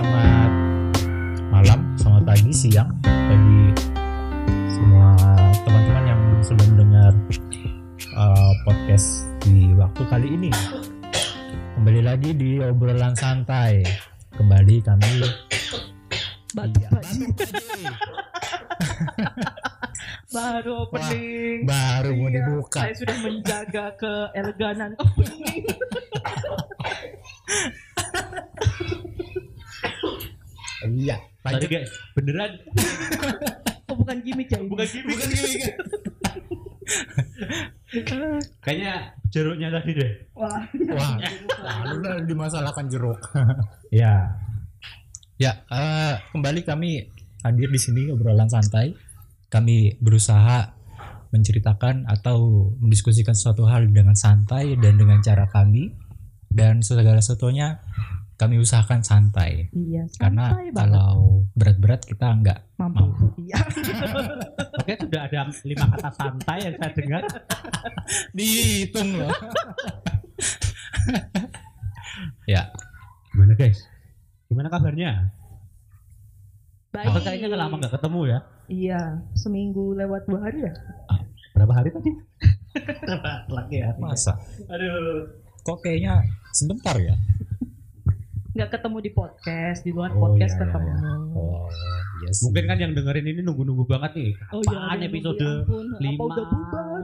[0.00, 0.50] selamat
[1.52, 3.68] malam, selamat pagi, siang bagi
[4.72, 5.12] semua
[5.60, 7.12] teman-teman yang sudah mendengar
[8.16, 10.48] uh, podcast di waktu kali ini.
[11.76, 13.84] Kembali lagi di obrolan santai.
[14.32, 15.20] Kembali kami
[16.56, 16.96] Batuk Iya.
[20.32, 21.68] Baru opening.
[21.68, 22.88] baru mau Iya, dibuka.
[22.88, 25.68] Saya sudah menjaga keeleganan opening.
[30.86, 31.68] Iya, Tadi lanjut.
[31.68, 32.52] guys, beneran
[33.90, 34.62] Oh, bukan gimmick ya?
[34.62, 35.18] bukan gimmick.
[35.18, 35.74] Bukan gimmick.
[38.62, 38.94] Kayaknya
[39.30, 40.12] jeruknya tadi deh.
[40.38, 40.62] Wah,
[40.94, 41.18] Wah,
[41.58, 43.18] lalu udah dimasalahkan jeruk.
[43.90, 44.38] Ya.
[45.34, 47.10] Ya, eh, kembali kami
[47.42, 48.94] hadir di sini obrolan santai.
[49.50, 50.70] Kami berusaha
[51.34, 55.90] menceritakan atau mendiskusikan suatu hal dengan santai dan dengan cara kami
[56.54, 57.82] dan segala sesuatunya
[58.40, 60.80] kami usahakan santai iya, karena santai banget.
[60.96, 63.04] kalau berat-berat kita nggak Mampu.
[63.12, 63.26] mampu.
[63.36, 63.60] Iya.
[64.80, 67.22] Oke, sudah ada lima kata santai yang saya dengar.
[68.36, 69.28] dihitung loh.
[72.56, 72.72] ya,
[73.36, 73.84] Gimana guys?
[74.48, 75.28] Gimana kabarnya?
[76.96, 77.12] Baik.
[77.12, 78.38] Apa kayaknya udah lama nggak ketemu ya?
[78.72, 79.00] Iya,
[79.36, 80.72] seminggu lewat dua hari ya?
[81.52, 82.10] Berapa hari tadi?
[83.52, 83.92] Lagi ya.
[84.00, 84.32] masa?
[84.72, 85.28] Aduh.
[85.60, 86.24] Kok kayaknya
[86.56, 87.12] sebentar ya?
[88.50, 90.92] Nggak ketemu di podcast, di luar Oh, podcast iya, iya, ketemu.
[91.38, 91.66] Oh,
[92.18, 92.42] iya sih.
[92.50, 94.32] Mungkin kan yang dengerin ini nunggu-nunggu banget nih.
[94.50, 96.22] Oh Apaan iya, episode ya ampun, apa lima?
[96.26, 97.02] udah bubar?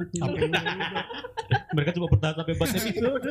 [1.76, 3.22] Mereka cuma bertahan sampai 4 episode.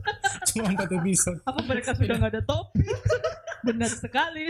[0.48, 2.88] cuma empat episode Apa mereka sudah nggak ada topik?
[3.68, 4.44] Benar sekali.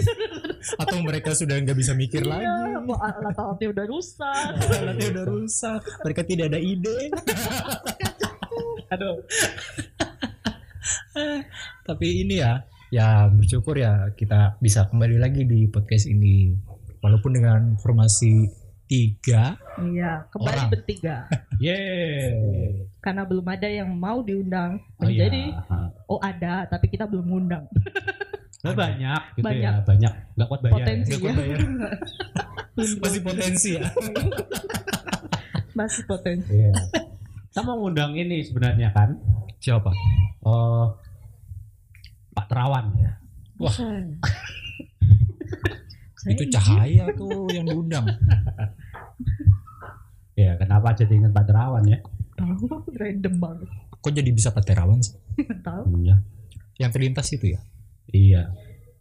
[0.78, 2.46] atau mereka sudah nggak bisa mikir lagi.
[2.46, 4.52] Iya, kok alat-alatnya udah rusak.
[4.78, 6.98] Alatnya udah rusak, mereka tidak ada ide.
[8.94, 9.16] Aduh.
[11.82, 16.56] Tapi ini ya, ya bersyukur ya kita bisa kembali lagi di podcast ini.
[16.98, 18.50] Walaupun dengan formasi
[18.90, 20.70] tiga, Iya, kembali Orang.
[20.74, 21.16] bertiga.
[21.62, 22.82] Yeay.
[22.98, 25.78] Karena belum ada yang mau diundang Oh, menjadi iya.
[26.04, 27.64] oh ada tapi kita belum ngundang.
[28.58, 29.70] Nah, banyak gitu Banyak.
[29.70, 30.12] ya, banyak.
[30.34, 30.74] Nggak kuat bayar.
[30.82, 31.06] Potensi.
[31.06, 31.14] Ya.
[31.14, 31.58] nggak kuat bayar.
[32.98, 33.86] Masih potensi ya.
[35.74, 36.50] masih potensi.
[36.50, 36.74] Iya.
[37.48, 39.14] Kita mau ngundang ini sebenarnya kan.
[39.62, 39.94] Siapa?
[40.42, 40.90] Oh,
[42.38, 43.18] Pak Terawan ya.
[43.58, 43.74] Wah.
[46.22, 48.06] Saya Itu cahaya tuh yang diundang.
[50.38, 51.98] Ya, kenapa jadi ingat Pak Terawan ya?
[52.38, 53.66] Tahu random banget.
[53.98, 55.18] Kok jadi bisa Paterawan sih?
[55.66, 56.22] Tahu Iya.
[56.78, 57.60] Yang terlintas itu ya?
[58.14, 58.54] Iya.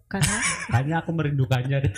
[0.10, 0.34] karena
[0.66, 1.94] Kayaknya aku merindukannya deh.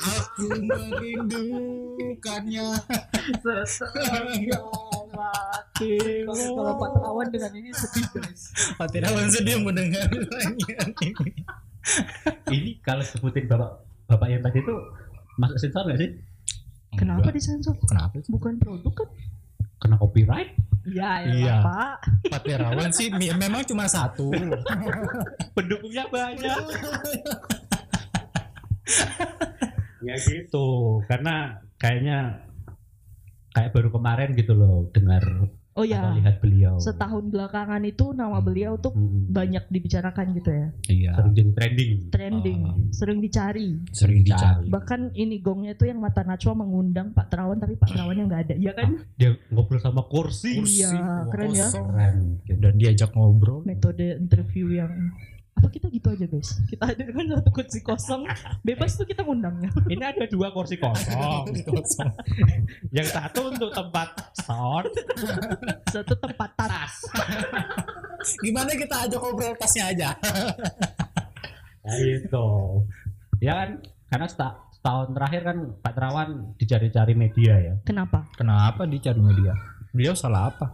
[0.00, 2.72] Aku merindukannya.
[5.18, 8.42] Kalau Pak Terawan dengan ini sedih guys.
[8.74, 11.30] Paterawan sedih mendengar ini.
[12.48, 13.70] ini kalau sebutin bapak
[14.06, 14.74] bapak yang tadi itu
[15.36, 16.10] masuk sensor nggak sih?
[16.94, 17.34] Kenapa Enggak.
[17.36, 17.74] disensor?
[17.84, 18.16] Kenapa?
[18.16, 18.30] sih?
[18.30, 19.08] Bukan produk kan?
[19.78, 20.50] Kena copyright?
[20.84, 21.56] Iya, ya Iya.
[21.60, 21.96] Pak.
[22.28, 24.32] Paterawan sih mi- memang cuma satu.
[25.54, 26.62] Pendukungnya banyak.
[30.00, 30.66] ya gitu.
[31.04, 32.47] Karena kayaknya
[33.58, 35.24] kayak baru kemarin gitu loh dengar
[35.72, 36.74] Oh atau ya, lihat beliau.
[36.76, 39.30] setahun belakangan itu nama beliau tuh Hmm.
[39.30, 40.66] banyak dibicarakan gitu ya.
[40.84, 41.10] Iya.
[41.14, 41.92] sering jadi trending.
[42.10, 42.74] Trending, Ah.
[42.90, 43.78] sering dicari.
[43.92, 44.66] Sering dicari.
[44.66, 48.54] Bahkan ini gongnya tuh yang mata Najwa mengundang Pak Terawan tapi Pak Terawannya nggak ada.
[48.56, 48.90] Iya kan?
[49.14, 50.58] Dia ngobrol sama kursi.
[50.58, 51.68] Iya, Wah, keren ya.
[51.70, 52.16] Keren.
[52.42, 52.58] gitu.
[52.58, 53.62] Dan diajak ngobrol.
[53.62, 55.14] Metode interview yang
[55.58, 56.50] apa kita gitu aja guys.
[56.64, 58.22] Kita hadirkan satu kursi kosong,
[58.62, 59.74] bebas tuh kita ngundangnya.
[59.84, 61.50] Ini ada dua kursi kosong.
[61.68, 62.12] Kosong.
[62.88, 64.08] Yang satu untuk tempat
[64.38, 64.86] sound,
[65.94, 66.94] Satu tempat tas.
[68.44, 70.08] Gimana kita ajak ngobrol tasnya aja?
[71.82, 72.46] Nah, itu.
[73.38, 73.68] Ya kan,
[74.08, 77.74] karena seta- setahun terakhir kan Pak Terawan dicari-cari media ya.
[77.82, 78.26] Kenapa?
[78.34, 79.54] Kenapa dicari media?
[79.90, 80.66] Beliau salah apa?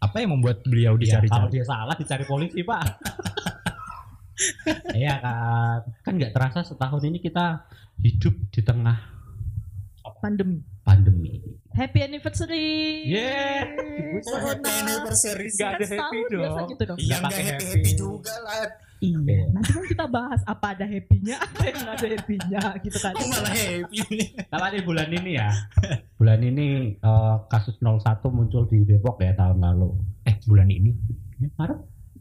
[0.00, 1.50] Apa yang membuat beliau Ya, kalau dicari-cari?
[1.52, 2.84] dia salah dicari polisi Pak.
[4.90, 7.64] Iya kan, kan nggak terasa setahun ini kita
[7.98, 8.98] hidup di tengah
[10.20, 10.60] Pandemi.
[10.82, 11.40] pandemi.
[11.70, 13.08] Happy anniversary.
[13.08, 13.72] Yeah.
[14.20, 14.68] Corona.
[14.68, 16.68] anniversary Nggak ada happy dong.
[16.68, 16.98] gitu dong.
[16.98, 17.78] Iya pakai happy happy.
[17.78, 18.68] happy juga lah.
[19.00, 19.48] Iya.
[19.48, 23.12] Nanti kan kita bahas apa ada happy-nya, apa yang nggak ada happy-nya gitu kan.
[23.16, 23.98] Kok malah happy?
[24.44, 25.48] Tapi di bulan ini ya,
[26.20, 29.88] bulan ini eh, kasus 01 muncul di Depok ya tahun lalu.
[30.28, 30.92] Eh bulan ini?
[31.40, 31.80] Ini Maret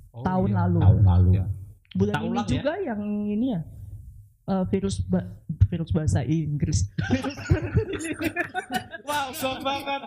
[0.10, 0.57] Oh, Tahun iya.
[0.65, 0.77] lalu.
[0.80, 1.31] tahun lalu.
[1.36, 1.45] Iya.
[1.91, 2.51] Bulan Kita ini ulang ya.
[2.51, 3.62] juga yang ini ya.
[4.47, 5.30] eh, virus ba-
[5.68, 6.86] virus bahasa Inggris.
[9.01, 10.01] Wow, gong banget.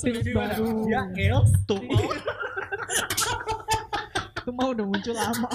[0.00, 0.86] virus baru.
[0.86, 1.82] Ya, Els tuh.
[4.36, 5.48] Itu mah Oh udah muncul lama.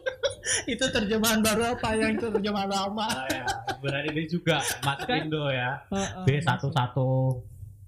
[0.68, 3.06] itu terjemahan baru apa yang itu terjemahan lama?
[3.06, 3.44] Ah, ya.
[3.80, 5.26] Benar ini juga masuk Kan?
[5.26, 5.82] Indo ya.
[5.88, 6.24] Heeh.
[6.28, 6.94] B117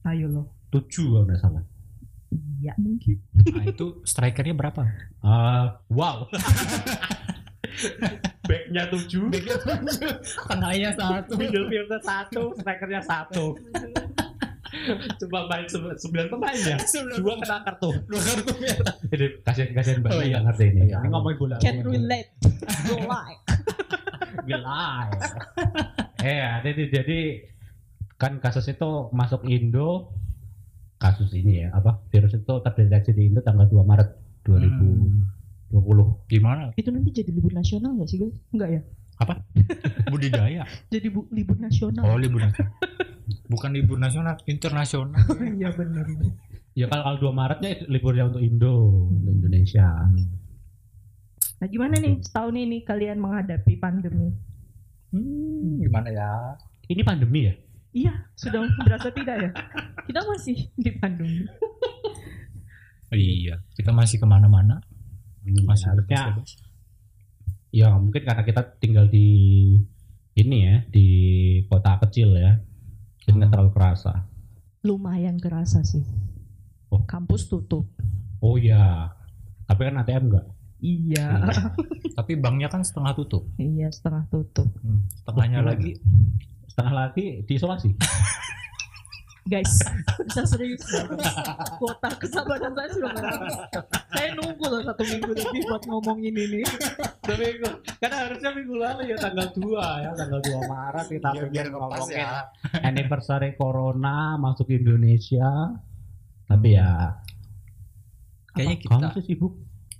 [0.02, 0.42] Ayo lo.
[1.06, 1.62] kalau nggak salah.
[2.62, 3.18] Iya mungkin.
[3.34, 4.86] Nah, itu strikernya berapa?
[5.18, 6.30] Eh, wow.
[8.42, 9.26] Backnya tujuh,
[10.46, 11.34] Tengahnya satu.
[11.34, 13.58] midfielder satu, strikernya satu.
[15.20, 16.78] Coba main se- sembilan pemain ya.
[17.12, 17.92] Dua kena kartu.
[18.04, 18.94] Dua kartu merah.
[19.04, 20.38] Jadi kasihan kasihan banget Oh, iya.
[20.40, 20.80] ngerti ini.
[20.86, 20.96] Iya.
[20.96, 21.56] Ini ngomongin bola.
[21.58, 22.30] Can relate.
[22.88, 23.42] Go like.
[24.42, 25.08] Gelai.
[26.24, 27.18] eh, jadi jadi
[28.16, 30.14] kan kasus itu masuk Indo
[31.02, 34.08] kasus ini ya apa virus itu terdeteksi di Indo tanggal 2 Maret
[34.46, 36.30] 2020.
[36.30, 36.70] Gimana?
[36.78, 38.36] Itu nanti jadi libur nasional gak sih guys?
[38.54, 38.80] Enggak ya?
[40.12, 40.62] Budidaya.
[40.90, 42.06] Jadi bu- libur nasional.
[42.06, 42.70] Oh libur nasional.
[43.50, 45.22] Bukan libur nasional, internasional.
[45.58, 46.06] iya benar.
[46.72, 48.74] Ya kalau kalau 2 Maretnya itu liburnya untuk Indo,
[49.10, 49.86] untuk Indonesia.
[51.62, 54.34] Nah gimana nih setahun ini kalian menghadapi pandemi?
[55.12, 56.30] Hmm, gimana ya?
[56.88, 57.54] Ini pandemi ya?
[57.92, 59.50] Iya, sudah berasa tidak ya?
[60.02, 61.44] Kita masih di pandemi.
[63.12, 64.80] Iya, kita masih ke mana-mana.
[65.44, 66.56] Masih harusnya bebas.
[67.68, 69.26] ya mungkin karena kita tinggal di
[70.34, 71.06] ini ya di
[71.66, 72.60] kota kecil ya
[73.18, 73.54] jadi nggak Hmm.
[73.56, 74.12] terlalu kerasa
[74.82, 76.04] Lumayan kerasa sih.
[76.88, 77.00] Oh.
[77.02, 77.88] Kampus tutup.
[78.38, 79.08] oh ya
[79.64, 80.46] tapi kan ATM enggak
[80.78, 81.46] Iya.
[82.18, 83.46] Tapi banknya kan setengah tutup.
[83.56, 84.66] iya setengah tutup.
[84.78, 85.94] Hmm, Setengahnya Oh, lagi
[86.72, 87.92] setengah lagi diisolasi
[89.42, 89.74] Guys,
[90.22, 90.78] bisa serius.
[91.76, 93.50] Kuota kesabaran saya sudah nggak ada.
[94.08, 96.62] Saya nunggu loh satu minggu lebih buat ngomongin ini.
[97.20, 97.58] tapi
[97.98, 99.66] karena harusnya minggu lalu ya tanggal 2
[99.98, 102.38] ya tanggal 2 Maret kita Biar- biar ngepas ngomongin ya.
[102.80, 105.74] anniversary corona masuk Indonesia
[106.46, 107.18] tapi ya
[108.54, 109.52] Kayaknya kita- kamu sih sibuk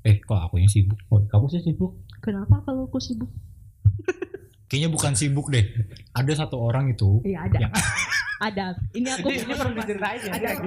[0.02, 0.98] Eh kok aku yang sibuk?
[1.08, 3.30] oh, kamu sih sibuk Kenapa kalau aku sibuk?
[4.72, 5.68] Kayaknya bukan sibuk deh.
[6.16, 7.20] Ada satu orang itu.
[7.28, 7.58] Iya ada.
[7.60, 7.74] Yang-
[8.48, 8.64] ada.
[8.96, 10.48] Ini aku ini, ini perlu diceritain ya Ada.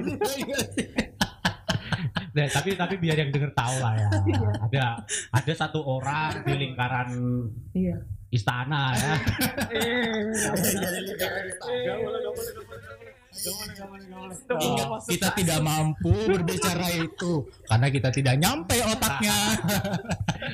[2.36, 4.08] Nah, tapi tapi biar yang denger tahu lah ya.
[4.28, 4.48] Iya.
[4.68, 4.84] Ada
[5.32, 7.08] ada satu orang di lingkaran
[7.72, 7.96] Iya.
[8.28, 9.16] istana ya.
[15.06, 19.36] Kita tidak mampu berbicara itu karena kita tidak nyampe otaknya.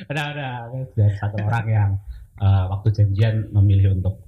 [0.07, 1.91] Ada ada ada satu orang yang
[2.37, 4.21] eh, waktu janjian memilih untuk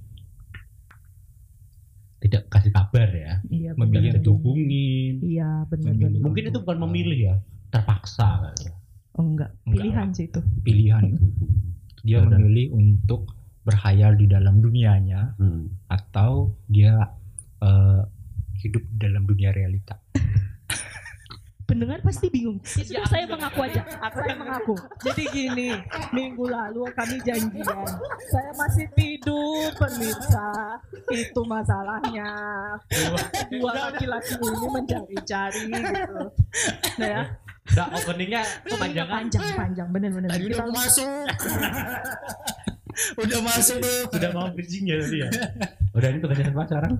[2.16, 3.32] tidak kasih kabar ya.
[3.46, 3.70] Iya.
[3.76, 4.14] Memilih benar.
[4.18, 5.14] Tidak dihubungin.
[5.20, 6.04] Iya benar Memilih.
[6.10, 6.20] benar.
[6.24, 7.34] Mungkin itu bukan memilih ya,
[7.70, 8.74] terpaksa kali ya.
[9.16, 9.50] Oh, enggak.
[9.64, 10.40] Enggak Pilihan sih itu.
[10.62, 11.22] Pilihan itu.
[12.04, 12.38] Dia Benar.
[12.38, 13.32] memilih untuk
[13.62, 15.72] berhayal di dalam dunianya Hmm.
[15.88, 16.94] atau dia
[17.56, 18.02] eh,
[18.60, 19.96] hidup di dalam dunia realita.
[21.66, 22.62] Pendengar pasti bingung.
[22.78, 23.82] Ya sudah saya mengaku aja.
[24.14, 24.74] Saya mengaku.
[25.02, 25.70] Jadi gini,
[26.14, 27.78] minggu lalu kami janjian.
[28.30, 30.78] Saya masih tidur pemirsa.
[31.10, 32.30] Itu masalahnya.
[33.50, 36.22] Dua laki-laki ini mencari-cari gitu.
[37.02, 37.22] Nah ya,
[37.74, 40.30] Nah, openingnya kepanjangan panjang panjang bener-bener.
[40.30, 41.26] Tadi Kita udah masuk.
[43.26, 44.02] udah masuk tuh.
[44.14, 45.28] sudah mau bridging ya tadi ya.
[45.98, 46.94] Udah ini tugasnya apa sekarang?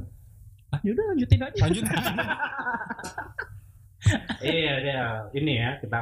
[0.82, 1.60] Ya udah lanjutin aja.
[1.62, 1.84] Lanjut.
[4.42, 6.00] iya dia ini ya kita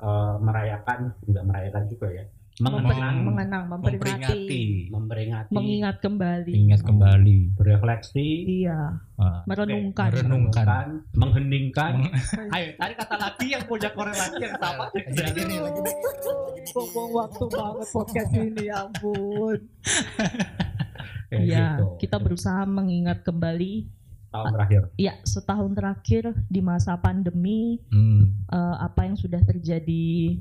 [0.00, 2.24] eh, merayakan enggak merayakan juga ya
[2.60, 4.92] mengenang mengenang, memperingati, Memperingati.
[4.92, 6.52] memperingati mengingat kembali.
[6.52, 7.38] Ingat kembali.
[7.56, 8.26] berefleksi
[8.60, 10.12] Iya, Ah, merenungkan.
[10.12, 10.64] Merenungkan.
[10.68, 11.92] merenungkan mengheningkan
[12.56, 15.80] ayo tadi kata lagi yang punya korelasi yang sama Lagi nih, lagi.
[16.76, 19.56] Buang waktu banget podcast ini ya ampun.
[21.30, 21.84] Iya, gitu.
[21.96, 23.86] kita berusaha mengingat kembali
[24.30, 28.46] tahun terakhir ya setahun terakhir di masa pandemi Hmm.
[28.46, 30.38] eh, apa yang sudah terjadi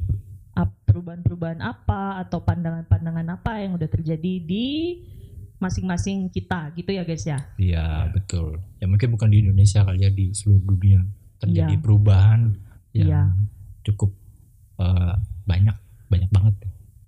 [0.86, 4.68] perubahan-perubahan apa atau pandangan-pandangan apa yang udah terjadi di
[5.60, 7.40] masing-masing kita gitu ya guys ya.
[7.56, 8.60] Iya betul.
[8.80, 11.04] Ya mungkin bukan di Indonesia kali ya di seluruh dunia
[11.40, 11.84] terjadi Iya.
[11.84, 12.42] perubahan
[12.92, 13.22] yang Iya.
[13.86, 14.12] cukup
[14.80, 15.14] eh,
[15.46, 15.76] banyak
[16.08, 16.56] banyak banget.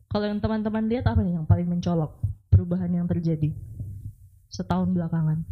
[0.08, 2.12] Kalau yang teman-teman lihat apa nih yang paling mencolok
[2.52, 3.52] perubahan yang terjadi
[4.48, 5.44] setahun belakangan?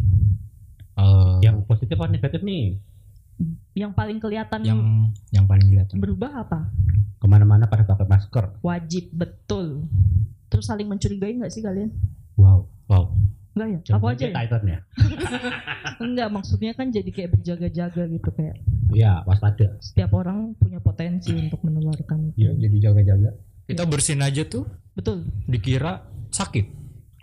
[0.99, 2.75] Eh, yang positif atau negatif nih
[3.71, 4.79] Yang paling kelihatan yang
[5.31, 5.95] yang paling kelihatan.
[5.95, 6.67] berubah apa?
[7.19, 9.87] ke mana-mana pada pakai masker Wajib betul.
[10.51, 11.91] Terus saling mencurigai nggak sih kalian?
[12.35, 13.15] wow Wow.
[13.55, 13.79] Enggak ya?
[13.95, 14.33] Aku aja ya?
[14.33, 14.79] Titannya
[16.03, 18.55] Enggak, maksudnya kan jadi kayak berjaga-jaga gitu kayak
[18.89, 22.35] iya waspada setiap orang punya potensi untuk menularkan itu.
[22.41, 23.37] Ya jadi jaga-jaga.
[23.69, 24.65] Kita bersin aja tuh
[24.97, 25.29] Betul.
[25.45, 26.03] dikira
[26.33, 26.65] sakit.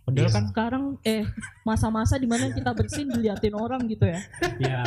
[0.07, 0.37] Padahal Iya.
[0.39, 1.27] kan Sekarang eh
[1.63, 4.21] masa-masa di mana kita bersin diliatin orang gitu ya.
[4.57, 4.83] Ya,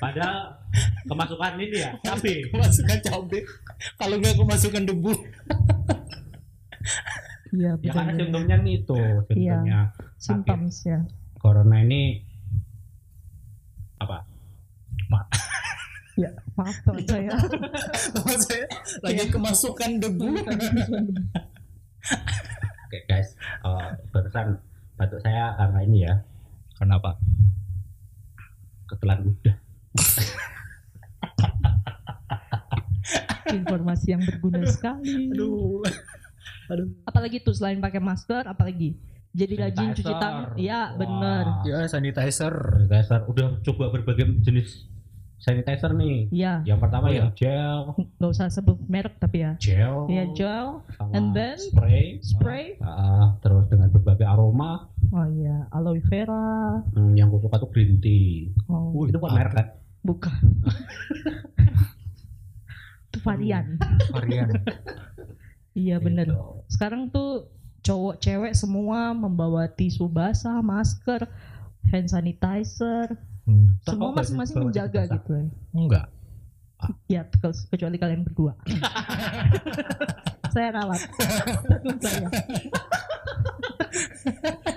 [0.00, 0.56] padahal
[1.04, 2.40] kemasukan ini ya, cabai.
[2.52, 3.40] kemasukan cabai.
[3.94, 5.12] Kalau nggak kemasukan debu.
[7.50, 8.94] Iya Ya karena simptomnya nih itu,
[9.26, 9.80] simptomnya
[10.16, 10.98] Symptoms ya.
[11.36, 12.22] corona ini
[13.98, 14.24] apa?
[16.16, 17.32] Ya, maaf teman saya.
[18.12, 18.66] Teman saya
[19.00, 20.36] lagi kemasukan debu.
[22.90, 23.88] Oke guys, eh,
[24.30, 24.62] barusan
[24.94, 26.14] batuk saya karena ini ya,
[26.78, 27.18] Kenapa?
[28.86, 29.56] ketelan udah.
[33.50, 35.34] Informasi yang berguna sekali.
[35.34, 35.82] Aduh.
[36.70, 36.86] Aduh.
[37.02, 38.94] Apalagi tuh selain pakai masker, apalagi
[39.34, 40.22] jadi rajin cuci Sanitizer.
[40.22, 40.54] tangan.
[40.54, 41.44] Iya, bener.
[41.66, 42.54] Ya sanitizer.
[42.86, 44.86] Sanitizer udah coba berbagai jenis
[45.40, 46.28] sanitizer nih.
[46.28, 49.56] Iya, Yang pertama Oh, yang gel, nggak usah sebut merek tapi ya.
[49.56, 52.76] gel, Iya, gel, sama and then spray, spray.
[52.78, 54.92] Ah, terus dengan berbagai aroma.
[55.10, 56.84] Oh iya, aloe vera.
[56.92, 58.52] Hmm, yang gue suka tuh green tea.
[58.66, 59.66] Oh, itu bukan merek kan?
[60.00, 60.36] bukan.
[63.08, 63.74] Itu varian.
[64.10, 64.48] Varian.
[65.72, 66.30] Iya bener.
[66.30, 66.38] Gitu.
[66.68, 67.48] Sekarang tuh
[67.80, 71.26] cowok cewek semua membawa tisu basah, masker,
[71.86, 73.76] hand sanitizer, Hmm.
[73.82, 75.44] semua masing-masing menjaga gitu ya.
[75.72, 76.06] Enggak.
[77.06, 78.56] Ya, ke- kecuali kalian berdua.
[80.54, 81.00] saya rawat.
[81.62, 82.28] Tentu saya.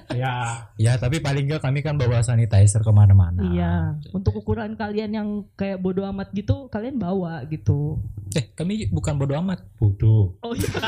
[0.10, 0.34] Ya,
[0.76, 3.42] Ya tapi paling enggak kami kan bawa sanitizer ke mana-mana.
[3.46, 3.74] Iya,
[4.12, 8.04] untuk ukuran kalian yang kayak bodoh amat gitu, kalian bawa gitu.
[8.34, 9.64] Eh kami bukan bodo amat.
[9.78, 10.36] bodoh.
[10.42, 10.70] Oh iya.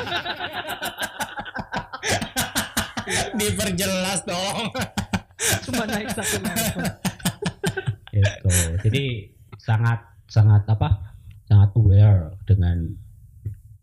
[3.35, 4.71] Diperjelas dong.
[5.63, 6.83] Cuma naik satu level.
[8.15, 8.49] Gitu.
[8.79, 9.03] Jadi
[9.59, 11.11] sangat sangat apa?
[11.45, 12.95] Sangat aware dengan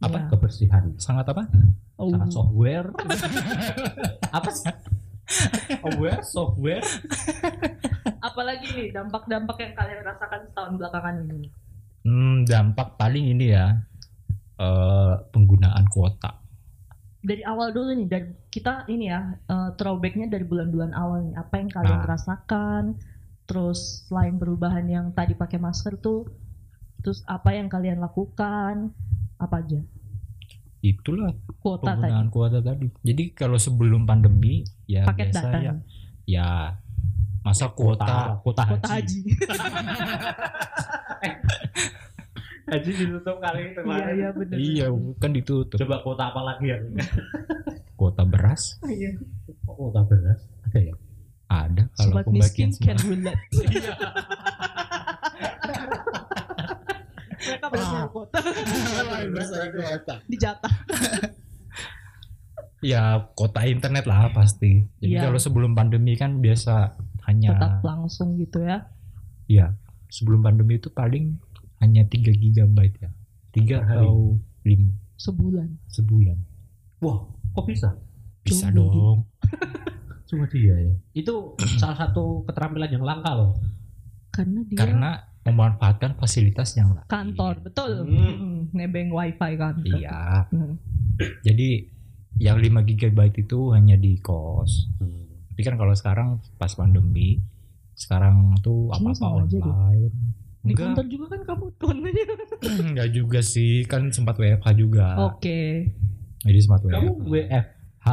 [0.02, 0.18] Apa?
[0.18, 0.28] Iya.
[0.34, 0.84] kebersihan.
[0.98, 1.46] Sangat apa?
[1.94, 2.10] Oh.
[2.10, 2.88] Sangat software.
[4.40, 4.72] apa sih?
[5.84, 6.82] Aware software.
[8.18, 11.48] Apalagi nih dampak-dampak yang kalian rasakan setahun belakangan ini.
[12.02, 13.78] Hmm, dampak paling ini ya
[14.58, 16.42] eh, penggunaan kuota.
[17.22, 21.34] Dari awal dulu nih, dari kita ini ya eh, throwbacknya dari bulan-bulan awal nih.
[21.38, 22.08] Apa yang kalian Nah.
[22.10, 22.84] rasakan?
[23.52, 26.24] Terus selain perubahan yang tadi pakai masker tuh,
[26.98, 28.96] terus apa yang kalian lakukan?
[29.36, 29.76] Apa aja?
[30.80, 32.00] Itulah Kuota tadi.
[32.00, 32.88] penggunaan kuota tadi.
[33.02, 35.58] Jadi kalau sebelum pandemi ya Paket biasa data.
[35.60, 35.72] ya,
[36.24, 36.48] ya
[37.42, 39.20] masa kuota kuota Kuota haji.
[42.64, 44.56] Haji ditutup kali itu Iya, iya benar.
[44.56, 44.86] iya
[45.20, 46.78] kan ditutup Coba kuota apa lagi ya?
[47.94, 49.12] kuota beras Iya.
[49.62, 50.94] Kuota beras ada ya?
[51.52, 53.10] Ada kalau Sobat pembagian miskin can sembako.
[53.12, 53.42] relate.
[57.42, 58.38] Mereka bersama kota
[60.26, 60.72] dijatah.
[62.82, 65.22] ya kota internet lah pasti jadi Iya.
[65.24, 68.90] kalau sebelum pandemi kan biasa hanya Tetap langsung gitu ya.
[69.46, 69.74] ya
[70.08, 71.38] sebelum pandemi itu paling
[71.78, 73.10] hanya 3 gigabyte ya
[73.52, 74.02] 3 Per hari.
[74.02, 74.14] atau
[74.62, 75.68] 5 Sebulan.
[75.88, 76.38] sebulan
[76.98, 77.94] Wah, kok bisa?
[78.42, 79.18] bisa Jauh, dong
[80.32, 80.94] Cuma dia ya.
[81.12, 83.52] Itu salah satu keterampilan yang langka loh.
[84.32, 85.10] Karena dia karena
[85.42, 88.06] memanfaatkan fasilitas yang lain kantor, betul.
[88.06, 88.14] Hmm.
[88.16, 89.98] Mm, nebeng wifi kantor.
[89.98, 90.78] iya Hmm.
[91.42, 91.90] jadi
[92.40, 94.88] yang 5 gigabyte itu hanya di kos
[95.52, 97.42] tapi kan kalau sekarang pas pandemi
[97.92, 99.68] sekarang tuh sama aja deh.
[99.68, 100.08] online
[100.62, 102.24] Di enggak kantor juga kan kamu kontennya.
[102.88, 105.90] enggak juga sih kan sempat WFH juga Oke.
[106.46, 108.08] jadi sempat WFH Kamu WFH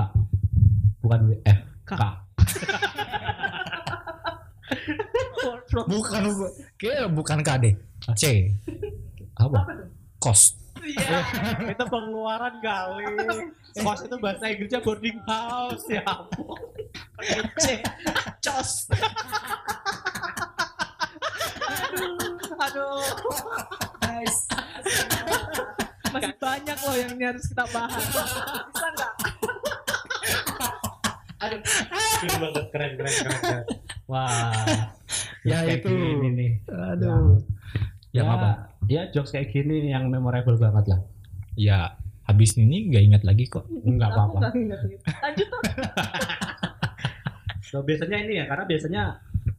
[1.00, 1.69] bukan WFK.
[1.90, 1.94] K.
[5.90, 6.24] bukan
[6.82, 7.78] kayak bukan KD
[8.18, 8.50] C
[9.38, 9.86] apa
[10.18, 10.58] kos
[11.70, 13.06] itu pengeluaran kali.
[13.84, 16.02] Kos itu bahasa Inggrisnya boarding house ya.
[16.08, 16.58] ampun.
[17.62, 17.84] C.
[18.42, 18.90] Cos.
[22.58, 23.06] Aduh.
[24.02, 24.38] Guys.
[26.10, 28.06] Masih banyak loh yang ini harus kita bahas.
[32.20, 33.64] Keren keren, keren, keren.
[34.06, 34.92] Wah.
[35.42, 35.88] Ya, itu.
[35.88, 36.52] gini nih.
[36.68, 37.40] aduh
[38.12, 38.50] yang ya, apa
[38.86, 41.00] Ya jokes kayak gini nih yang memorable banget lah.
[41.54, 44.38] ya habis ini nggak ingat lagi kok Enggak Aku apa-apa.
[44.40, 44.98] nggak ingat itu.
[45.20, 45.50] Lanjut.
[47.62, 49.04] So, biasanya ini ya, karena biasanya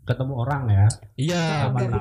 [0.03, 0.87] ketemu orang ya.
[1.15, 1.43] iya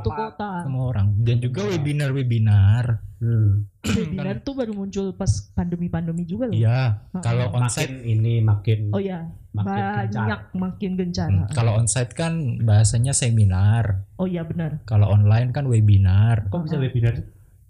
[0.01, 0.65] kota.
[0.65, 3.67] sama orang dan juga webinar webinar Hmm.
[3.83, 6.55] Webinar tuh baru muncul pas pandemi-pandemi juga loh.
[6.55, 9.75] iya kalau Makin onsite ini makin Oh ya, makin
[10.07, 10.39] banyak gencar.
[10.55, 11.27] makin gencar.
[11.27, 14.79] hmm, kalau onsite kan bahasanya seminar Oh iya benar.
[14.83, 17.19] kalau online kan webinar Kok bisa webinar?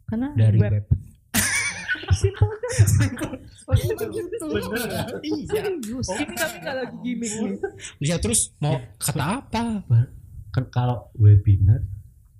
[0.06, 0.86] Karena dari web web
[2.15, 3.38] Simpel kan?
[3.65, 4.46] Oh, gitu.
[4.50, 5.22] Bener.
[5.22, 5.46] Iya.
[5.46, 6.10] Serius.
[6.10, 7.53] Ini kami nggak lagi gimmick nih.
[8.01, 10.10] Ya terus mau kata apa?
[10.50, 11.86] kan kalau webinar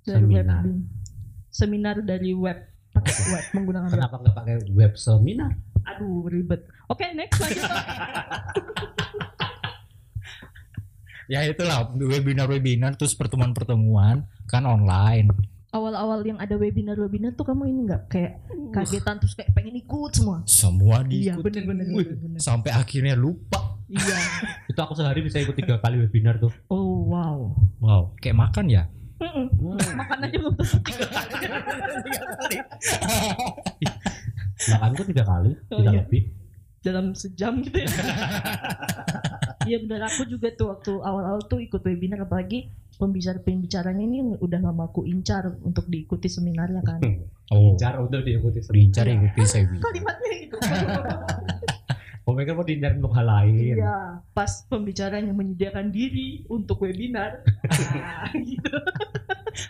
[0.02, 0.42] Dari web.
[0.42, 0.64] seminar
[1.48, 2.58] Seminar dari web.
[3.00, 6.60] Pakai web menggunakan kenapa nggak pakai web seminar Aduh ribet.
[6.86, 7.64] Oke next lanjut.
[11.30, 15.30] Ya itulah webinar-webinar terus pertemuan-pertemuan kan online.
[15.70, 18.42] Awal-awal yang ada webinar-webinar tuh kamu ini nggak kayak
[18.74, 20.42] kagetan terus kayak pengen ikut semua.
[20.42, 21.46] Semua Iya diikuti.
[21.46, 22.18] bener bener Wih, bener.
[22.18, 22.38] bener.
[22.42, 23.78] Sampai akhirnya lupa.
[23.86, 24.18] Iya.
[24.74, 27.54] itu aku sehari bisa ikut tiga kali webinar tuh Oh wow.
[27.78, 28.90] Wow, kayak makan ya?
[29.20, 29.46] Mm-mm.
[29.94, 32.56] Makan aja belum tentu tiga kali.
[34.70, 36.00] makanku tiga kali Oh, tidak iya.
[36.04, 36.22] lebih
[36.80, 37.88] dalam sejam gitu ya.
[39.60, 44.88] Iya benar aku juga tuh waktu awal-awal tuh ikut webinar apalagi pembicara-pembicaranya ini udah lama
[44.88, 47.00] aku incar untuk diikuti seminarnya kan.
[47.50, 49.82] Oh, cara untuk diikuti diincar ikuti saya bilang.
[49.82, 50.56] Kalimatnya gitu.
[52.30, 53.76] Oh, mau diincar untuk hal lain.
[53.76, 53.98] Iya,
[54.30, 57.42] pas pembicaranya menyediakan diri untuk webinar.
[57.66, 58.70] Ah, gitu.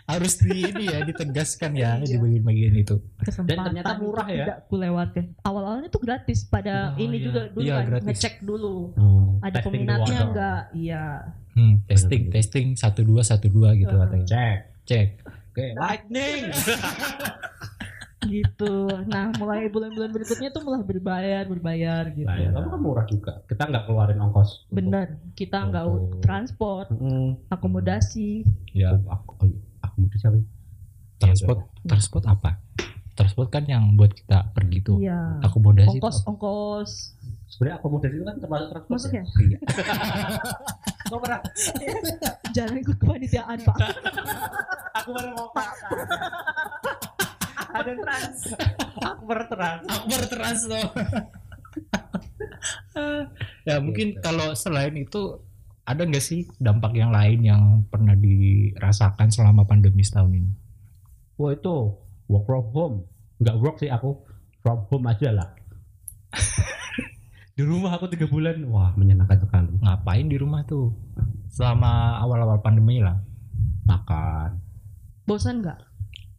[0.05, 2.21] Harus di ini ya ditegaskan ya di Iya.
[2.21, 2.95] bagian-bagian itu.
[3.19, 4.45] Kesempatan ternyata murah ya?
[4.45, 5.25] Tidak kulewatkan.
[5.41, 7.25] Awal-awalnya tuh gratis pada Oh, ini iya.
[7.25, 8.05] juga dulu Iya, kan gratis.
[8.07, 8.75] ngecek dulu.
[8.93, 10.61] Oh, Ada peminatnya enggak?
[10.71, 11.03] Iya.
[11.51, 14.05] Hmm, testing, testing satu dua satu dua gitu Uh.
[14.05, 14.27] katanya.
[14.29, 14.59] Cek.
[14.85, 15.07] Cek.
[15.51, 16.47] Oke, lightning.
[18.23, 18.73] gitu.
[19.05, 22.27] Nah, mulai bulan-bulan berikutnya tuh mulai berbayar, berbayar gitu.
[22.27, 23.33] Bayar, tapi kan murah juga.
[23.43, 24.69] Kita nggak keluarin ongkos.
[24.69, 27.41] Bener, kita nggak Untuk- transport, Mm-mm.
[27.47, 28.45] akomodasi.
[28.71, 29.59] Ya, Oh, aku, oh, iya.
[29.81, 30.37] aku mau siapa?
[31.17, 32.57] transport, transport apa?
[33.11, 34.97] Transport kan yang buat kita pergi tuh.
[34.97, 35.41] Iya.
[35.41, 36.27] Akomodasi Ongkos, apa?
[36.27, 36.91] ongkos.
[37.47, 38.91] Sebenarnya akomodasi itu kan termasuk transport.
[38.91, 39.57] Maksudnya Iya.
[41.11, 41.41] Kau pernah?
[42.51, 43.77] jangan ikut kepanitiaan pak.
[45.01, 46.50] Aku pernah mau Ada
[48.11, 48.39] trans.
[49.15, 49.85] Aku pernah trans.
[49.87, 50.87] Akbar trans loh.
[53.67, 55.39] ya mungkin kalau selain itu
[55.87, 60.51] ada nggak sih dampak yang lain yang pernah dirasakan selama pandemi setahun ini?
[61.39, 61.97] Wah itu
[62.29, 62.95] work from home.
[63.41, 64.21] Nggak work sih aku.
[64.61, 65.49] From home aja lah.
[67.57, 68.61] di rumah aku tiga bulan.
[68.69, 69.73] Wah menyenangkan sekali.
[69.81, 70.93] Ngapain di rumah tuh?
[71.49, 73.17] Selama awal-awal pandemi lah.
[73.89, 74.61] Makan.
[75.25, 75.81] Bosan nggak?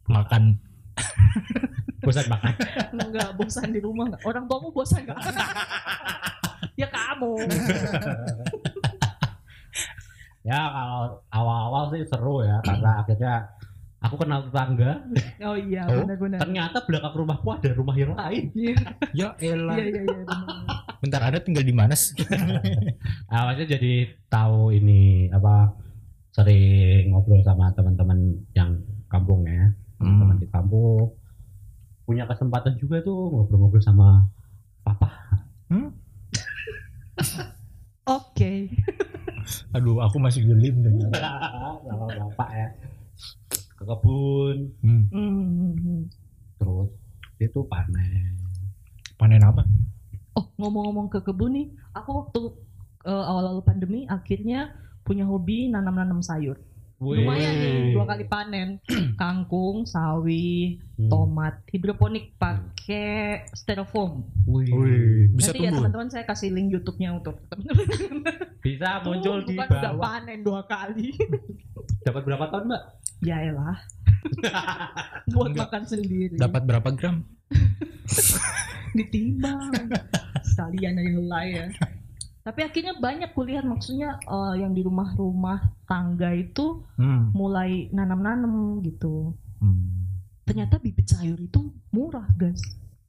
[0.07, 0.55] Makan
[2.03, 2.53] Bosan makan.
[2.91, 4.21] Nggak bosan di rumah nggak?
[4.27, 5.17] Orang tuamu bosan nggak?
[6.81, 7.33] ya kamu.
[10.49, 11.01] ya kalau
[11.31, 12.59] awal-awal sih seru ya.
[12.59, 13.33] Karena akhirnya
[14.03, 14.99] aku kenal tetangga.
[15.47, 16.43] Oh iya, Oh, benar-benar.
[16.43, 18.51] Ternyata belakang rumahku ada rumah yang lain.
[18.51, 18.75] Iya,
[19.15, 19.75] ya elah.
[19.79, 20.43] iya, iya, iya, benar.
[20.99, 22.19] Bentar Anda tinggal di mana sih?
[23.31, 25.71] Ah, maksudnya jadi tahu ini apa
[26.35, 28.75] sering ngobrol sama teman-teman yang
[29.07, 29.69] kampung ya
[30.03, 31.15] teman-teman di kampung
[32.03, 34.27] punya kesempatan juga tuh ngobrol-ngobrol sama
[34.81, 35.07] papa
[38.03, 38.67] Oke.
[39.71, 41.11] Aduh, aku masih gelim dengar.
[41.81, 42.67] sama bapak ya
[43.73, 46.01] ke kebun Hmm, Hmm.
[46.55, 46.89] terus
[47.37, 48.35] itu panen
[49.15, 49.63] panen apa?
[50.33, 52.41] Oh, ngomong-ngomong ke kebun nih, aku waktu
[53.03, 54.71] eh, awal-awal pandemi akhirnya
[55.03, 56.55] punya hobi nanam-nanam sayur.
[57.03, 58.79] Lumayan nih, dua kali panen.
[59.21, 61.09] Kangkung, sawi, Hmm.
[61.09, 64.23] tomat, hidroponik pakai styrofoam.
[64.45, 65.77] Wih, bisa Nanti ya tumbuh.
[65.81, 67.87] teman-teman saya kasih link YouTube-nya untuk teman-teman.
[68.65, 71.11] bisa muncul di Bukan udah bawah panen dua kali.
[72.05, 72.83] dapat berapa tahun mbak
[73.21, 73.77] ya elah.
[75.33, 75.63] Buat Enggak.
[75.67, 76.35] makan sendiri.
[76.35, 77.25] Dapat berapa gram?
[78.93, 79.73] ditimbang
[80.45, 81.65] sekalian aja helai ya
[82.43, 87.31] tapi akhirnya banyak kulihat maksudnya eh, yang di rumah-rumah tangga itu Hmm.
[87.31, 88.51] mulai nanam-nanam
[88.81, 90.11] gitu Hmm.
[90.43, 92.59] ternyata bibit sayur itu murah guys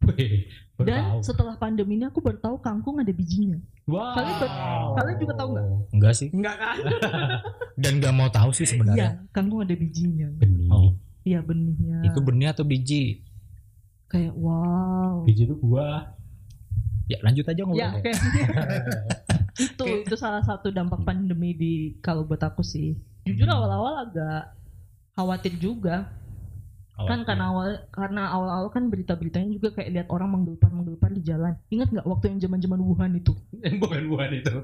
[0.01, 0.47] Wih,
[0.79, 1.21] dan tahu.
[1.25, 4.13] setelah pandemi ini aku baru tahu kangkung ada bijinya wow.
[4.13, 4.55] kalian ber-
[4.95, 5.67] kalian juga tahu nggak?
[5.91, 6.29] Enggak sih.
[6.31, 6.77] enggak kan
[7.83, 9.09] Dan nggak mau tahu sih iya sebenarnya.
[9.31, 13.25] kangkung ada bijinya benih Oh, iya benihnya itu benih atau biji?
[14.07, 16.15] kayak wow biji itu buah
[17.05, 17.81] Ya lanjut aja ngobrol.
[17.81, 18.45] ya kayaknya
[19.57, 23.57] itu itu salah satu dampak pandemi di kalau buat aku sih jujur Hmm.
[23.57, 24.53] awal-awal agak
[25.13, 26.11] khawatir juga
[26.97, 31.59] kan karena awal karena awal-awal kan berita-beritanya juga kayak lihat orang menggelupar menggelupar di jalan
[31.69, 33.35] ingat nggak waktu yang zaman-zaman Wuhan itu
[33.83, 34.55] bukan Wuhan itu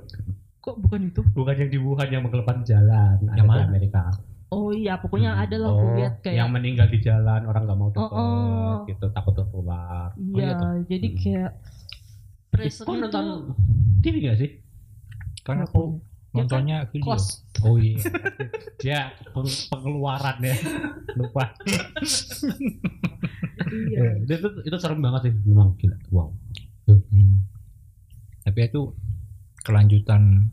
[0.61, 3.67] kok bukan itu bukan yang di Wuhan yang menggelepar jalan ada Yang di mana?
[3.67, 4.03] Amerika
[4.51, 5.43] oh iya pokoknya Hmm.
[5.43, 8.75] ada lah Oh, lihat kayak yang meninggal di jalan orang nggak mau deket Oh, oh.
[8.87, 10.75] gitu takut tertular iya iya tuh.
[10.87, 11.19] jadi Hmm.
[11.19, 11.51] kayak
[12.51, 13.25] pressure itu nonton
[14.01, 14.51] TV nggak sih
[15.45, 15.99] Kan aku
[16.31, 17.17] nontonnya video.
[17.17, 17.43] Kos.
[17.67, 17.99] Oh iya.
[18.81, 19.01] ya
[19.35, 20.57] peng- pengeluaran ya.
[21.19, 21.53] Lupa.
[23.71, 24.25] Iya.
[24.25, 25.97] itu, itu serem banget sih memang gila.
[26.11, 26.29] Wow.
[26.87, 27.47] Hmm.
[28.43, 28.95] Tapi itu
[29.63, 30.51] kelanjutan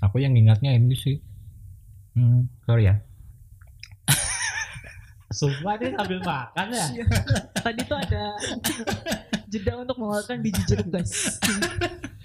[0.00, 1.18] aku yang ingatnya ini sih.
[2.18, 2.96] Hmm, sorry ya.
[5.38, 6.86] Sumpah dia sambil makan ya.
[7.62, 8.34] Tadi tuh ada
[9.46, 11.38] jeda untuk mengeluarkan biji jeruk guys.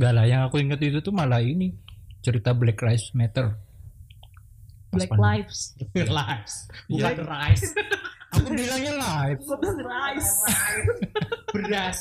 [0.00, 1.76] Gak lah, yang aku ingat itu tuh malah ini
[2.24, 3.52] cerita Black Lives Matter.
[4.88, 5.44] Pas Black pandemi.
[5.44, 5.58] Lives.
[6.16, 6.56] Rice.
[6.88, 7.68] Bukan rice.
[8.30, 9.40] Aku bilangnya live.
[9.84, 10.32] Rice.
[11.54, 11.98] Beras.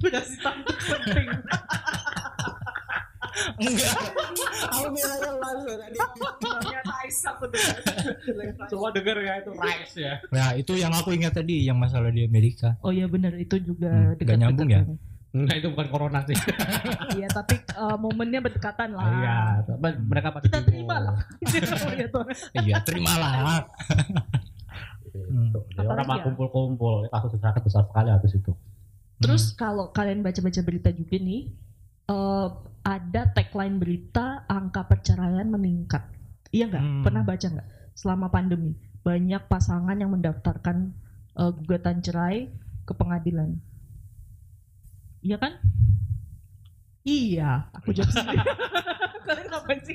[0.00, 1.28] Beras hitam penting.
[3.58, 3.96] Enggak.
[4.72, 5.96] aku bilangnya live tadi.
[6.00, 7.76] Namanya rice aku dengar.
[8.72, 10.14] Semua denger ya itu rice ya.
[10.32, 12.78] Nah, itu yang aku ingat tadi yang masalah di Amerika.
[12.80, 14.82] Oh iya benar itu juga Hmm, dekat nggak nyambung ya?
[15.32, 16.36] Enggak itu bukan corona sih.
[17.18, 19.08] Iya tapi eh, momennya berdekatan lah.
[19.08, 19.36] Iya,
[20.04, 21.16] mereka pasti Kita terima lah.
[21.96, 22.24] Iya, tuh.
[22.56, 23.32] Iya, terimalah.
[25.12, 25.52] Hmm.
[25.52, 26.24] Jadi orang Apalagi mah ya?
[26.24, 28.52] kumpul-kumpul, kasus sangat besar sekali habis itu.
[29.20, 31.52] Terus kalau kalian baca-baca berita juga nih,
[32.08, 32.48] eh,
[32.82, 36.02] ada tagline berita angka perceraian meningkat.
[36.52, 36.84] Iya nggak?
[36.84, 37.02] Hmm.
[37.04, 37.68] Pernah baca nggak?
[37.92, 40.96] Selama pandemi banyak pasangan yang mendaftarkan
[41.38, 42.48] eh, gugatan cerai
[42.88, 43.60] ke pengadilan.
[45.22, 45.52] Iya kan?
[47.02, 48.42] Iya, aku jawab sendiri.
[49.22, 49.94] Kalian ngapain sih?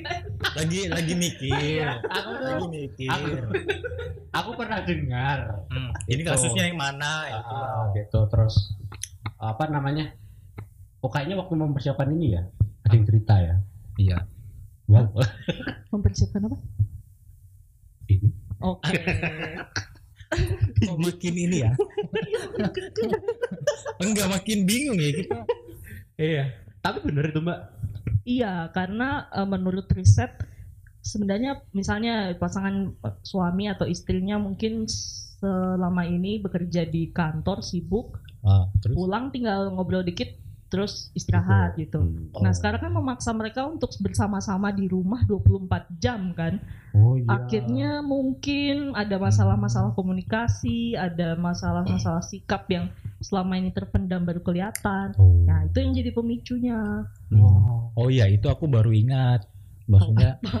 [0.56, 1.84] Lagi lagi mikir.
[2.02, 3.08] Aku lagi mikir.
[3.08, 3.26] aku,
[4.30, 5.38] aku pernah dengar
[5.68, 6.28] Hmm, Ini Gitu.
[6.28, 7.28] kasusnya yang mana?
[7.28, 7.38] ya?
[7.38, 8.72] Ah, gitu terus
[9.36, 10.12] apa namanya?
[10.98, 12.42] Oh kayaknya waktu mempersiapkan ini ya,
[12.82, 13.54] ada yang cerita ya.
[13.96, 14.18] Iya.
[14.88, 15.12] Wow.
[15.90, 16.56] Mempersiapkan apa?
[18.08, 18.32] ini.
[18.58, 18.96] Oke.
[20.88, 21.72] Kok makin ini ya?
[24.04, 25.38] Enggak makin bingung ya kita.
[26.18, 26.44] Iya.
[26.84, 27.60] Tapi bener itu mbak.
[28.28, 30.36] Iya, karena eh, menurut riset
[31.00, 34.84] sebenarnya misalnya pasangan eh, suami atau istrinya mungkin
[35.38, 40.30] selama ini bekerja di kantor sibuk, Ah, terus pulang tinggal ngobrol dikit
[40.68, 41.96] terus istirahat gitu.
[41.96, 42.28] Hmm.
[42.38, 46.60] Nah, sekarang kan memaksa mereka untuk bersama-sama di rumah 24 jam kan.
[46.92, 47.24] Oh iya.
[47.26, 55.16] Akhirnya mungkin ada masalah-masalah komunikasi, ada masalah-masalah sikap yang selama ini terpendam baru kelihatan.
[55.16, 55.42] Oh.
[55.48, 56.80] Nah, itu yang jadi pemicunya.
[57.32, 57.96] Wow.
[57.96, 59.48] Oh iya, itu aku baru ingat.
[59.88, 60.36] Maksudnya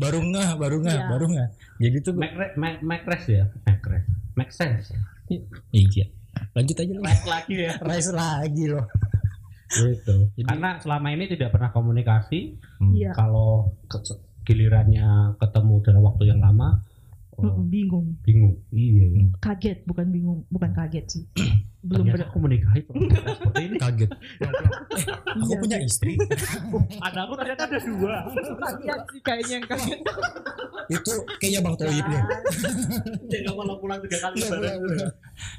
[0.00, 1.08] baru ngeh, baru ngeh, Iya.
[1.12, 1.48] baru ngeh.
[1.78, 4.96] Jadi tuh Make, make, make rest ya, make rest, make sense.
[5.76, 6.08] iya.
[6.54, 6.92] Lanjut aja
[7.26, 7.72] lagi ya.
[7.80, 8.86] Rise lagi loh.
[9.68, 10.16] Gitu.
[10.32, 12.56] Jadi- Karena selama ini tidak pernah komunikasi.
[12.80, 12.92] Hmm.
[12.96, 13.12] Iya.
[13.12, 14.00] Kalau ke-
[14.48, 16.80] gilirannya ketemu dalam waktu yang lama,
[17.38, 18.18] oh, bingung.
[18.26, 18.54] bingung.
[18.74, 19.04] Iya.
[19.14, 19.28] iya.
[19.38, 21.22] kaget bukan bingung bukan kaget sih
[21.88, 23.76] belum Ternyata aku menikah itu seperti ini.
[23.78, 24.10] Kaget.
[24.38, 24.50] Eh,
[25.38, 25.86] aku Iya, punya iya.
[25.86, 26.12] istri.
[27.06, 28.14] Ada aku ternyata ada dua.
[28.58, 30.00] kaget sih kayaknya yang kaget
[30.88, 32.22] itu kayaknya Bang Toyib nih.
[33.32, 34.80] Jangan malah pulang tiga kali bareng.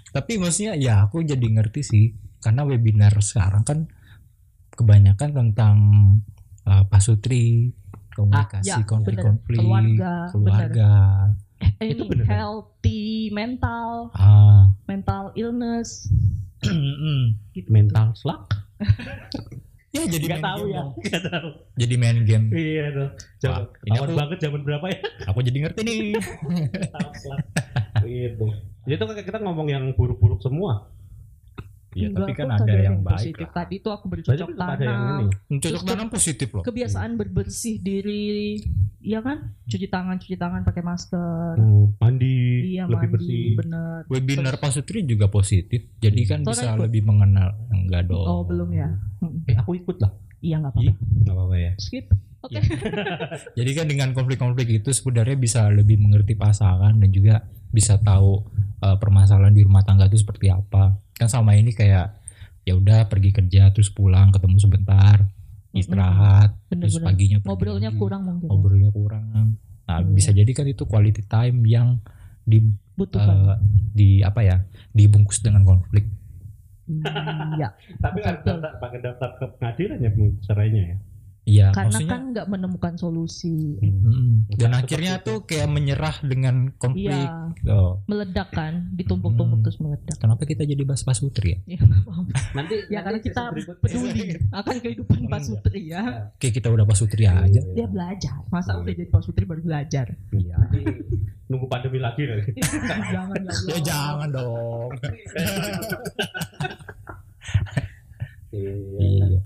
[0.10, 2.06] Tapi maksudnya ya aku jadi ngerti sih
[2.42, 3.80] karena webinar sekarang kan
[4.74, 5.76] kebanyakan tentang
[6.66, 7.76] uh, pasutri,
[8.16, 9.68] komunikasi, Ah, ya, konflik-konflik, bener.
[9.68, 10.92] Keluarga, keluarga.
[11.60, 12.28] Eh, Itu ini beneran.
[12.30, 16.08] healthy mental Ah, mental illness
[17.52, 18.48] gitu Mental slack?
[19.96, 20.78] ya jadi Gak main tahu ya.
[20.78, 20.90] dong.
[21.02, 21.50] Gak tahu.
[21.76, 22.46] Jadi main game.
[22.50, 23.10] Iya tuh.
[23.40, 25.00] Zaman, Wah, ini aku- banget zaman berapa ya?
[25.28, 26.00] Aku jadi ngerti nih.
[26.48, 27.44] Mental slack.
[28.02, 28.46] Gitu.
[28.86, 30.88] Jadi tuh kita ngomong yang buruk-buruk semua.
[31.92, 33.56] Iya, Enggak, tapi kan ada yang baik positif lah.
[33.56, 35.58] tadi tuh aku bercocok tetap ada yang tanam ini.
[35.58, 36.62] Cocok tanam positif loh.
[36.62, 38.62] kebiasaan berbersih diri
[39.00, 42.38] ya kan cuci tangan cuci tangan pakai masker Hmm, mandi,
[42.70, 43.44] iya lebih mandi bersih.
[43.56, 45.90] bener Webinar pasutri juga positif.
[45.96, 46.82] Jadi kan Sore bisa ikut?
[46.84, 48.22] lebih mengenal enggak dong.
[48.24, 50.14] oh belum ya Mm, Eh aku ikut lah.
[50.40, 50.94] iya nggak Iya.
[50.94, 51.72] apa-apa Gak apa-apa ya.
[51.76, 52.06] skip
[52.40, 52.62] oke Iya.
[53.58, 58.46] Jadi kan dengan konflik-konflik itu sebenarnya bisa lebih mengerti pasangan dan juga bisa tahu
[58.80, 60.96] uh, permasalahan di rumah tangga itu seperti apa.
[61.20, 62.16] Kan sama ini kayak
[62.64, 65.18] ya udah pergi kerja terus pulang ketemu sebentar
[65.70, 68.50] istirahat terus bener-bener paginya pergi ngobrolnya kurang mungkin ya.
[68.50, 69.26] ngobrolnya kurang.
[69.90, 70.14] Nah, Iya.
[70.14, 71.98] bisa jadi kan itu quality time yang
[72.46, 72.62] di
[72.94, 73.58] butuhkan uh,
[73.94, 74.58] di apa ya
[74.94, 76.06] dibungkus dengan konflik.
[77.58, 77.70] iya
[78.04, 78.62] Tapi kan Betul.
[78.62, 80.12] daftar, pakai daftar ke pengadilan ya
[80.46, 80.98] cerainya ya.
[81.42, 86.16] Iya, karena maksudnya kan nggak menemukan solusi Mm, dan Udah akhirnya seperti tuh kayak menyerah
[86.22, 87.10] dengan konflik.
[87.10, 89.64] iya Oh, meledak kan ditumpuk-tumpuk Hmm.
[89.64, 91.60] terus meledak kenapa kita jadi bahas pasutri ya?
[91.68, 92.32] ya apa-apa.
[92.54, 93.42] Nanti ya karena kita
[93.76, 97.62] peduli akan kehidupan Pak Sutri ya Oke kita udah pasutri aja.
[97.66, 100.56] dia belajar masa udah jadi Pak Sutri baru belajar Iya.
[100.56, 100.80] Nanti
[101.46, 102.30] nunggu pandemi lagi
[103.10, 104.90] jangan ya Ya jangan dong.
[108.52, 109.42] Iya.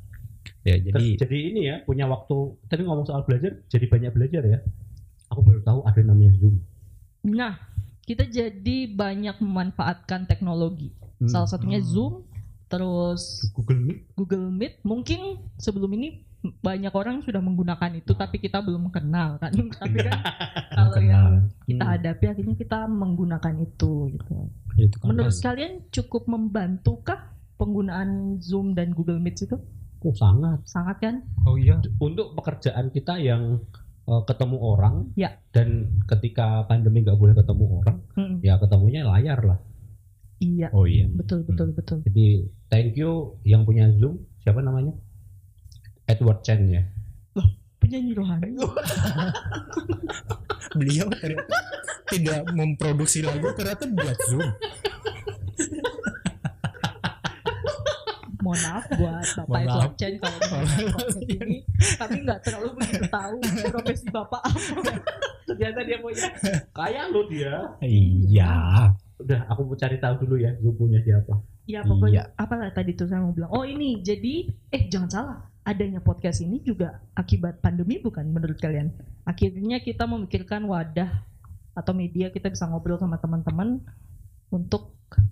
[0.63, 0.75] Iya.
[0.79, 4.59] Jadi jadi ini ya punya waktu tadi ngomong soal belajar jadi banyak belajar ya
[5.27, 6.55] aku baru tahu ada namanya zoom
[7.23, 7.55] Nah,
[8.03, 10.91] kita jadi banyak memanfaatkan teknologi.
[11.17, 11.31] Hmm.
[11.31, 11.87] Salah satunya Hmm.
[11.87, 12.13] Zoom,
[12.67, 14.73] terus Google Meet Google Meet.
[14.83, 15.19] Mungkin
[15.55, 19.55] sebelum ini banyak orang sudah menggunakan itu, tapi kita belum kenal kan.
[19.79, 20.19] tapi kan
[20.75, 21.91] kalau yang kita Hmm.
[21.95, 23.91] hadapi akhirnya kita menggunakan itu.
[24.11, 24.35] Gitu.
[24.75, 29.55] itu kan Menurut kalian cukup membantukah penggunaan Zoom dan Google Meet itu?
[30.03, 31.15] Oh sangat Sangat kan?
[31.43, 31.79] Oh iya.
[31.97, 33.59] untuk pekerjaan kita yang
[34.03, 35.39] eh, ketemu orang Ya.
[35.49, 39.59] dan ketika pandemi nggak boleh ketemu orang Mm, ya ketemunya layar lah
[40.37, 41.07] Iya, Oh iya.
[41.09, 41.97] betul betul betul.
[42.03, 42.27] jadi
[42.67, 44.91] thank you yang punya zoom siapa namanya
[46.03, 46.83] Edward Chen ya
[47.79, 48.55] Penyanyi rohani.
[50.73, 51.51] Beliau ternyata
[52.07, 54.39] tidak memproduksi lagu ternyata buat Zoom.
[58.43, 59.93] Mohon maaf buat Bapak Edward.
[59.95, 61.57] Chen kalau mendengar podcast ini.
[61.95, 63.35] Kami nggak terlalu begitu tahu
[63.71, 64.93] profesi Bapak apa.
[65.43, 66.23] ternyata dia punya
[66.71, 68.53] kayak lu dia Iya.
[69.15, 72.35] udah aku mau cari tahu dulu ya zoom punya siapa Ya pokoknya Iya.
[72.35, 73.47] apa tadi tuh saya mau bilang.
[73.49, 75.37] Oh ini jadi eh jangan salah.
[75.63, 78.91] Adanya podcast ini juga akibat pandemi bukan menurut kalian?
[79.23, 81.23] Akhirnya kita memikirkan wadah
[81.71, 83.79] atau media kita bisa ngobrol sama teman-teman
[84.49, 84.91] untuk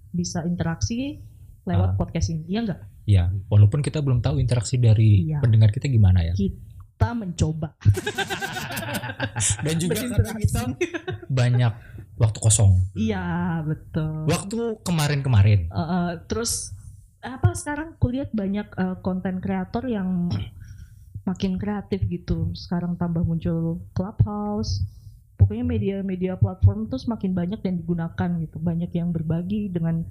[0.10, 1.19] bisa interaksi
[1.63, 1.97] lewat Ah.
[2.00, 2.47] podcast ini.
[2.47, 2.82] Iya enggak?
[3.05, 5.41] Iya, walaupun kita belum tahu interaksi dari Iya.
[5.41, 6.33] pendengar kita gimana ya.
[6.37, 7.73] Kita mencoba.
[9.65, 10.61] Dan juga karena kita
[11.25, 11.73] banyak
[12.21, 12.71] waktu kosong.
[12.93, 13.25] Iya,
[13.65, 14.29] betul.
[14.29, 15.69] Waktu kemarin-kemarin.
[15.69, 16.77] Eh, eh, terus
[17.21, 20.29] apa sekarang kulihat banyak eh, konten kreator yang
[21.29, 22.53] makin kreatif gitu.
[22.53, 24.85] Sekarang tambah muncul Clubhouse.
[25.41, 28.61] Pokoknya media-media platform tuh semakin banyak dan digunakan gitu.
[28.61, 30.05] Banyak yang berbagi dengan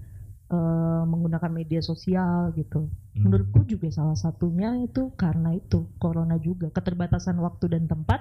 [0.51, 2.91] eh, menggunakan media sosial gitu.
[3.15, 3.23] Hmm.
[3.31, 8.21] Menurutku juga salah satunya itu karena itu corona juga keterbatasan waktu dan tempat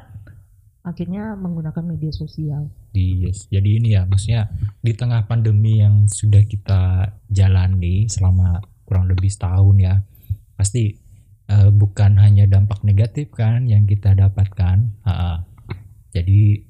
[0.90, 2.72] akhirnya menggunakan media sosial.
[2.96, 3.46] Yes.
[3.52, 9.76] Jadi ini ya, maksudnya di tengah pandemi yang sudah kita jalani selama kurang lebih setahun
[9.78, 9.96] ya,
[10.56, 10.96] pasti
[11.52, 15.06] eh, bukan hanya dampak negatif kan yang kita dapatkan.
[15.06, 15.46] Ha-ha.
[16.10, 16.66] jadi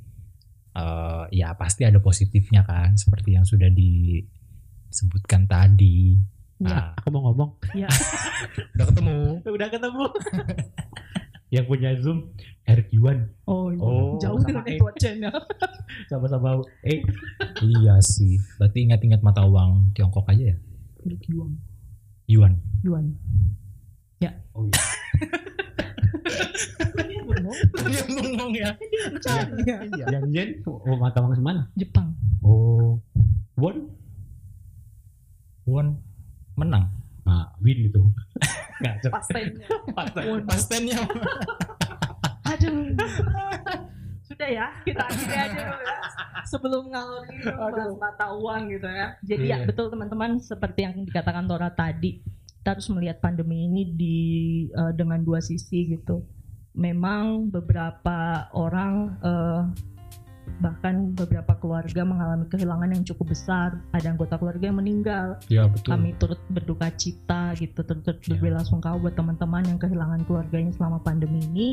[0.75, 3.71] eh, ya pasti ada positifnya kan, seperti yang sudah
[4.89, 6.17] disebutkan tadi.
[6.59, 6.75] Ya.
[6.75, 7.87] Ah, aku mau ngomong Ya.
[8.75, 9.17] udah ketemu.
[9.47, 10.05] udah ketemu
[11.55, 12.35] yang punya zoom
[12.67, 13.79] Eric Yuan Oh, iya.
[13.81, 14.75] Oh, jauh E.
[14.75, 15.31] Edward Chen ya.
[16.11, 16.99] sama-sama eh
[17.63, 18.37] iya sih.
[18.59, 20.57] Berarti ingat-ingat mata uang Tiongkok aja ya.
[21.07, 21.55] Eric Yuan.
[22.27, 22.53] Yuan.
[22.83, 23.05] Yuan.
[24.53, 24.83] oh iya
[27.89, 28.69] Dia ngomong ya.
[29.63, 30.05] Iya.
[30.11, 32.13] yang Jen oh, mata uang semana Jepang.
[32.43, 32.99] oh
[33.55, 33.98] Won
[35.69, 35.93] Yuan
[36.57, 36.89] menang.
[37.21, 38.01] nah win itu
[39.13, 39.67] Pastennya.
[39.93, 40.23] Pasten.
[40.25, 40.41] Won.
[40.49, 40.97] Pastennya.
[42.47, 42.95] Aduh.
[44.29, 45.97] Sudah ya, kita akhiri aja dulu ya.
[46.47, 49.07] Sebelum ngalor gitu bahas mata uang gitu ya.
[49.21, 49.67] Jadi ya Iya.
[49.67, 52.23] betul teman-teman seperti yang dikatakan Tora tadi,
[52.61, 54.17] kita harus melihat pandemi ini di
[54.69, 56.23] eh, dengan dua sisi gitu.
[56.73, 59.61] Memang beberapa orang eh,
[60.59, 63.77] bahkan beberapa keluarga mengalami kehilangan yang cukup besar.
[63.93, 65.37] Ada anggota keluarga yang meninggal.
[65.47, 65.93] Ya betul.
[65.93, 68.35] Kami turut berduka cita gitu, turut, turut Ya.
[68.35, 71.69] berbelasungkawa buat teman-teman yang kehilangan keluarganya selama pandemi ini.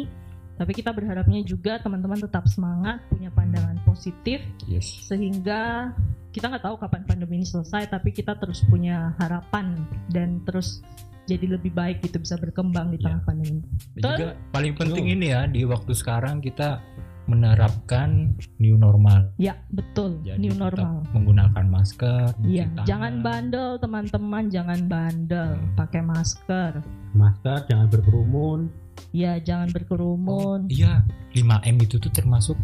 [0.57, 4.89] Tapi kita berharapnya juga teman-teman tetap semangat, punya pandangan positif, Yes.
[5.05, 5.93] sehingga
[6.33, 9.77] kita nggak tahu kapan pandemi ini selesai, tapi kita terus punya harapan
[10.09, 10.81] dan terus
[11.27, 13.11] jadi lebih baik gitu bisa berkembang di Ya.
[13.11, 13.61] tengah pandemi.
[13.61, 14.01] ini.
[14.01, 16.81] Dan juga paling penting ini ya di waktu sekarang kita
[17.27, 19.31] menerapkan new normal.
[19.37, 20.95] Ya betul, Jadi new tetap normal.
[21.13, 22.27] menggunakan masker.
[22.41, 25.75] Iya, jangan bandel teman-teman, jangan bandel, Hmm.
[25.75, 26.73] pakai masker.
[27.13, 28.69] masker jangan berkerumun
[29.11, 30.69] Ya, jangan berkerumun.
[30.69, 32.57] Iya, 5M itu tuh termasuk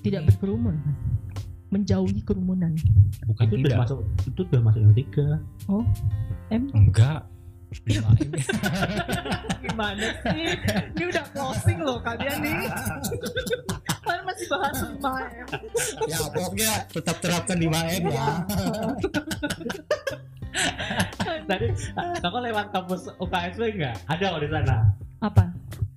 [0.00, 0.28] tidak Hmm.
[0.28, 0.76] berkerumun
[1.70, 2.74] menjauhi kerumunan
[3.24, 3.78] bukan itu udah tidak.
[3.78, 5.26] masuk itu udah masuk yang tiga
[6.50, 7.29] em Enggak.
[7.70, 8.30] 5M.
[9.64, 10.58] gimana sih?
[10.98, 12.66] Ini udah closing loh kalian nih.
[14.02, 15.48] Kalian masih bahas 5 em
[16.10, 18.28] ya pokoknya tetap terapkan 5M ya.
[21.46, 23.96] tadi kamu lewat kampus UKSW nggak?
[24.10, 24.76] Ada kok di sana.
[25.22, 25.44] Apa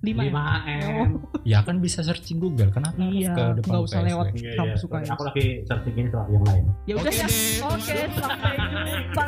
[0.04, 0.36] 5 em 5
[0.68, 1.08] m
[1.42, 2.68] Ya kan bisa searching Google.
[2.68, 4.08] Kenapa harus Iya, ke depan nggak usah UKSW?
[4.08, 4.26] lewat.
[4.34, 4.74] Iya, iya.
[4.76, 5.10] UKSW.
[5.10, 7.28] aku lagi searching ini soal yang lain ya udah Oke ya
[7.64, 9.26] oke sampai jumpa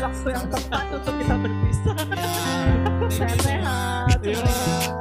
[0.00, 1.94] waktu yang tepat untuk kita berpisah
[3.08, 4.99] sehat-sehat Iya.